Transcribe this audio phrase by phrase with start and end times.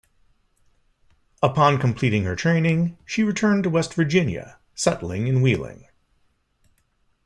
[1.43, 5.89] Upon completing her training, she returned to West Virginia, settling in Wheeling.